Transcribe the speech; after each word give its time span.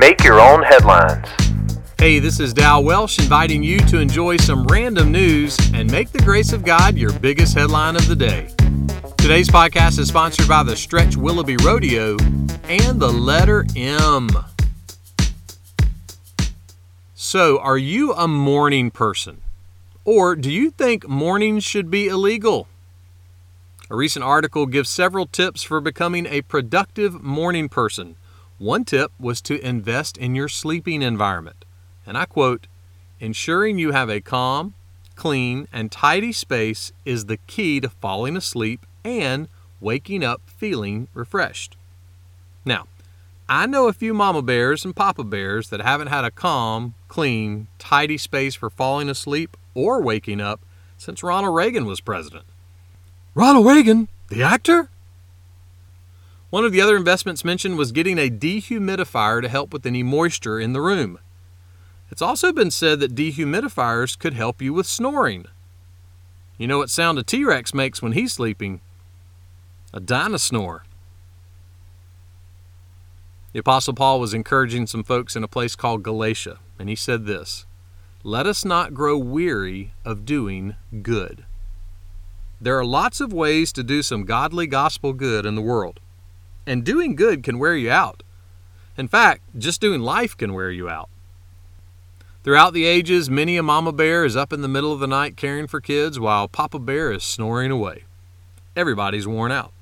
Make 0.00 0.24
your 0.24 0.40
own 0.40 0.62
headlines. 0.62 1.28
Hey, 1.98 2.20
this 2.20 2.40
is 2.40 2.54
Dal 2.54 2.82
Welsh 2.82 3.18
inviting 3.18 3.62
you 3.62 3.80
to 3.80 3.98
enjoy 3.98 4.38
some 4.38 4.66
random 4.66 5.12
news 5.12 5.58
and 5.74 5.92
make 5.92 6.10
the 6.10 6.22
grace 6.22 6.54
of 6.54 6.64
God 6.64 6.96
your 6.96 7.12
biggest 7.12 7.54
headline 7.54 7.96
of 7.96 8.08
the 8.08 8.16
day. 8.16 8.48
Today's 9.18 9.50
podcast 9.50 9.98
is 9.98 10.08
sponsored 10.08 10.48
by 10.48 10.62
the 10.62 10.74
Stretch 10.74 11.18
Willoughby 11.18 11.58
Rodeo 11.58 12.16
and 12.64 12.98
the 12.98 13.12
letter 13.12 13.66
M. 13.76 14.30
So, 17.14 17.58
are 17.58 17.76
you 17.76 18.14
a 18.14 18.26
morning 18.26 18.90
person? 18.90 19.42
Or 20.06 20.34
do 20.34 20.50
you 20.50 20.70
think 20.70 21.06
mornings 21.10 21.62
should 21.62 21.90
be 21.90 22.08
illegal? 22.08 22.68
A 23.90 23.96
recent 23.96 24.24
article 24.24 24.64
gives 24.64 24.88
several 24.88 25.26
tips 25.26 25.62
for 25.62 25.78
becoming 25.78 26.24
a 26.24 26.40
productive 26.40 27.22
morning 27.22 27.68
person. 27.68 28.16
One 28.60 28.84
tip 28.84 29.10
was 29.18 29.40
to 29.42 29.58
invest 29.66 30.18
in 30.18 30.34
your 30.34 30.46
sleeping 30.46 31.00
environment. 31.00 31.64
And 32.04 32.18
I 32.18 32.26
quote, 32.26 32.66
ensuring 33.18 33.78
you 33.78 33.92
have 33.92 34.10
a 34.10 34.20
calm, 34.20 34.74
clean, 35.14 35.66
and 35.72 35.90
tidy 35.90 36.30
space 36.30 36.92
is 37.06 37.24
the 37.24 37.38
key 37.38 37.80
to 37.80 37.88
falling 37.88 38.36
asleep 38.36 38.84
and 39.02 39.48
waking 39.80 40.22
up 40.22 40.42
feeling 40.44 41.08
refreshed. 41.14 41.78
Now, 42.62 42.86
I 43.48 43.64
know 43.64 43.88
a 43.88 43.94
few 43.94 44.12
mama 44.12 44.42
bears 44.42 44.84
and 44.84 44.94
papa 44.94 45.24
bears 45.24 45.70
that 45.70 45.80
haven't 45.80 46.08
had 46.08 46.26
a 46.26 46.30
calm, 46.30 46.92
clean, 47.08 47.66
tidy 47.78 48.18
space 48.18 48.54
for 48.54 48.68
falling 48.68 49.08
asleep 49.08 49.56
or 49.72 50.02
waking 50.02 50.42
up 50.42 50.60
since 50.98 51.22
Ronald 51.22 51.54
Reagan 51.54 51.86
was 51.86 52.02
president. 52.02 52.44
Ronald 53.34 53.64
Reagan, 53.64 54.08
the 54.28 54.42
actor? 54.42 54.90
One 56.50 56.64
of 56.64 56.72
the 56.72 56.80
other 56.80 56.96
investments 56.96 57.44
mentioned 57.44 57.78
was 57.78 57.92
getting 57.92 58.18
a 58.18 58.28
dehumidifier 58.28 59.40
to 59.40 59.48
help 59.48 59.72
with 59.72 59.86
any 59.86 60.02
moisture 60.02 60.58
in 60.58 60.72
the 60.72 60.80
room. 60.80 61.18
It's 62.10 62.22
also 62.22 62.52
been 62.52 62.72
said 62.72 62.98
that 63.00 63.14
dehumidifiers 63.14 64.18
could 64.18 64.34
help 64.34 64.60
you 64.60 64.74
with 64.74 64.86
snoring. 64.86 65.46
You 66.58 66.66
know 66.66 66.78
what 66.78 66.90
sound 66.90 67.18
a 67.18 67.22
T 67.22 67.44
Rex 67.44 67.72
makes 67.72 68.02
when 68.02 68.12
he's 68.12 68.32
sleeping? 68.32 68.80
A 69.94 70.00
dinosaur. 70.00 70.84
The 73.52 73.60
Apostle 73.60 73.94
Paul 73.94 74.20
was 74.20 74.34
encouraging 74.34 74.88
some 74.88 75.04
folks 75.04 75.36
in 75.36 75.44
a 75.44 75.48
place 75.48 75.76
called 75.76 76.02
Galatia, 76.02 76.58
and 76.78 76.88
he 76.88 76.96
said 76.96 77.26
this 77.26 77.64
Let 78.24 78.46
us 78.46 78.64
not 78.64 78.92
grow 78.92 79.16
weary 79.16 79.92
of 80.04 80.24
doing 80.24 80.74
good. 81.02 81.44
There 82.60 82.76
are 82.76 82.84
lots 82.84 83.20
of 83.20 83.32
ways 83.32 83.72
to 83.72 83.84
do 83.84 84.02
some 84.02 84.24
godly 84.24 84.66
gospel 84.66 85.12
good 85.12 85.46
in 85.46 85.54
the 85.54 85.62
world. 85.62 86.00
And 86.70 86.84
doing 86.84 87.16
good 87.16 87.42
can 87.42 87.58
wear 87.58 87.74
you 87.74 87.90
out. 87.90 88.22
In 88.96 89.08
fact, 89.08 89.42
just 89.58 89.80
doing 89.80 90.00
life 90.00 90.36
can 90.36 90.54
wear 90.54 90.70
you 90.70 90.88
out. 90.88 91.08
Throughout 92.44 92.74
the 92.74 92.84
ages, 92.84 93.28
many 93.28 93.56
a 93.56 93.62
mama 93.64 93.90
bear 93.90 94.24
is 94.24 94.36
up 94.36 94.52
in 94.52 94.62
the 94.62 94.68
middle 94.68 94.92
of 94.92 95.00
the 95.00 95.08
night 95.08 95.36
caring 95.36 95.66
for 95.66 95.80
kids 95.80 96.20
while 96.20 96.46
Papa 96.46 96.78
Bear 96.78 97.10
is 97.10 97.24
snoring 97.24 97.72
away. 97.72 98.04
Everybody's 98.76 99.26
worn 99.26 99.50
out. 99.50 99.72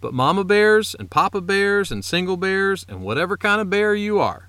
But 0.00 0.12
mama 0.12 0.42
bears 0.42 0.96
and 0.98 1.12
papa 1.12 1.40
bears 1.40 1.92
and 1.92 2.04
single 2.04 2.36
bears 2.36 2.84
and 2.88 3.00
whatever 3.00 3.36
kind 3.36 3.60
of 3.60 3.70
bear 3.70 3.94
you 3.94 4.18
are, 4.18 4.48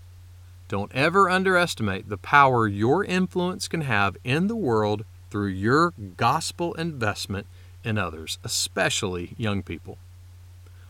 don't 0.67 0.91
ever 0.95 1.29
underestimate 1.29 2.09
the 2.09 2.17
power 2.17 2.67
your 2.67 3.05
influence 3.05 3.67
can 3.67 3.81
have 3.81 4.17
in 4.23 4.47
the 4.47 4.55
world 4.55 5.05
through 5.29 5.49
your 5.49 5.93
gospel 6.17 6.73
investment 6.73 7.45
in 7.83 7.99
others, 7.99 8.39
especially 8.43 9.35
young 9.37 9.61
people. 9.61 9.99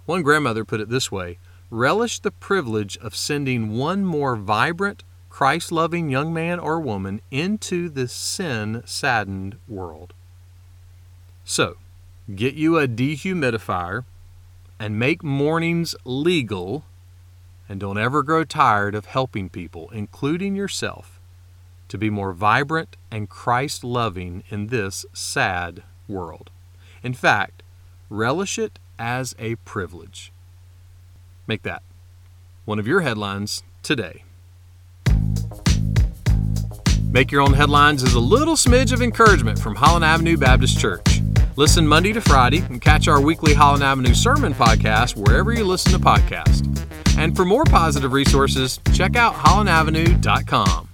One 0.09 0.23
grandmother 0.23 0.65
put 0.65 0.81
it 0.81 0.89
this 0.89 1.11
way 1.11 1.37
relish 1.69 2.17
the 2.17 2.31
privilege 2.31 2.97
of 2.97 3.15
sending 3.15 3.77
one 3.77 4.03
more 4.03 4.35
vibrant, 4.35 5.03
Christ 5.29 5.71
loving 5.71 6.09
young 6.09 6.33
man 6.33 6.59
or 6.59 6.79
woman 6.79 7.21
into 7.29 7.89
this 7.89 8.11
sin 8.11 8.81
saddened 8.87 9.59
world. 9.67 10.15
So, 11.45 11.75
get 12.33 12.55
you 12.55 12.79
a 12.79 12.87
dehumidifier 12.87 14.05
and 14.79 14.97
make 14.97 15.21
mornings 15.21 15.93
legal, 16.03 16.85
and 17.69 17.79
don't 17.79 17.99
ever 17.99 18.23
grow 18.23 18.43
tired 18.43 18.95
of 18.95 19.05
helping 19.05 19.47
people, 19.47 19.91
including 19.91 20.55
yourself, 20.55 21.21
to 21.87 21.99
be 21.99 22.09
more 22.09 22.33
vibrant 22.33 22.97
and 23.11 23.29
Christ 23.29 23.83
loving 23.83 24.41
in 24.49 24.69
this 24.69 25.05
sad 25.13 25.83
world. 26.07 26.49
In 27.03 27.13
fact, 27.13 27.61
relish 28.09 28.57
it 28.57 28.79
as 28.99 29.33
a 29.39 29.55
privilege. 29.55 30.31
Make 31.47 31.63
that 31.63 31.81
one 32.65 32.77
of 32.77 32.85
your 32.85 33.01
headlines 33.01 33.63
today. 33.81 34.23
Make 37.11 37.31
Your 37.31 37.41
Own 37.41 37.53
Headlines 37.53 38.03
is 38.03 38.13
a 38.13 38.19
little 38.19 38.55
smidge 38.55 38.93
of 38.93 39.01
encouragement 39.01 39.57
from 39.57 39.73
Holland 39.73 40.05
Avenue 40.05 40.37
Baptist 40.37 40.79
Church. 40.79 41.21
Listen 41.55 41.87
Monday 41.87 42.13
to 42.13 42.21
Friday 42.21 42.59
and 42.59 42.79
catch 42.79 43.07
our 43.07 43.19
weekly 43.19 43.55
Holland 43.55 43.83
Avenue 43.83 44.13
Sermon 44.13 44.53
podcast 44.53 45.15
wherever 45.15 45.51
you 45.51 45.63
listen 45.63 45.91
to 45.93 45.99
podcasts. 45.99 46.65
And 47.17 47.35
for 47.35 47.45
more 47.45 47.65
positive 47.65 48.13
resources, 48.13 48.79
check 48.93 49.15
out 49.15 49.33
hollandavenue.com. 49.33 50.88